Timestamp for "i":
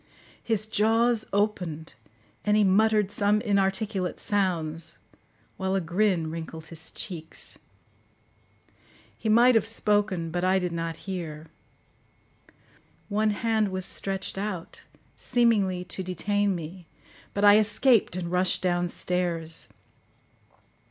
10.43-10.57, 17.45-17.59